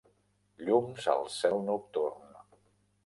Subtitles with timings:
[0.69, 2.35] Llums al cel nocturn.